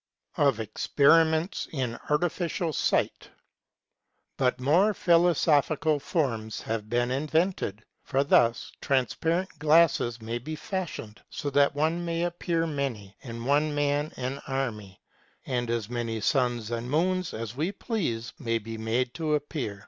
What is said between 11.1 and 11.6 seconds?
so